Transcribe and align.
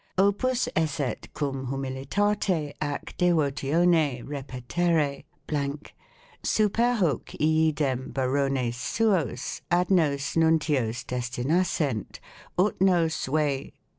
opus 0.17 0.67
esset 0.75 1.31
cum 1.35 1.67
humilitate 1.67 2.73
ac 2.81 3.13
devotione 3.19 4.25
repetere 4.27 5.25
l... 5.49 5.77
super 6.41 6.93
hoc 6.95 7.25
iidem 7.39 8.11
Barones 8.11 8.73
suos 8.75 9.61
ad 9.69 9.91
nos 9.91 10.33
nuntios 10.35 11.05
destinassent; 11.05 12.19
2 12.57 12.67
et 12.69 12.81
nos 12.81 13.27
Ue 13.27 13.73